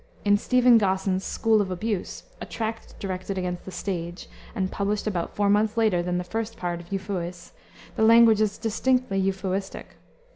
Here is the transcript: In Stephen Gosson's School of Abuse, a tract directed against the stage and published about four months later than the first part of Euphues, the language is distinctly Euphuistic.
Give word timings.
In 0.25 0.35
Stephen 0.35 0.79
Gosson's 0.79 1.23
School 1.23 1.61
of 1.61 1.69
Abuse, 1.69 2.23
a 2.41 2.45
tract 2.47 2.97
directed 2.99 3.37
against 3.37 3.65
the 3.65 3.71
stage 3.71 4.27
and 4.55 4.71
published 4.71 5.05
about 5.05 5.35
four 5.35 5.47
months 5.47 5.77
later 5.77 6.01
than 6.01 6.17
the 6.17 6.23
first 6.23 6.57
part 6.57 6.79
of 6.79 6.89
Euphues, 6.91 7.51
the 7.95 8.03
language 8.03 8.41
is 8.41 8.57
distinctly 8.57 9.19
Euphuistic. 9.19 9.97